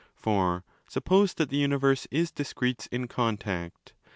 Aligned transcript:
® 0.01 0.03
For 0.15 0.63
(suppose 0.89 1.35
that 1.35 1.49
the 1.51 1.57
universe 1.57 2.07
is 2.09 2.31
discretes 2.31 2.87
in 2.91 3.07
contact. 3.07 3.93